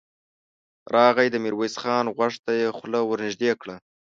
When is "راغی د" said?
0.95-1.35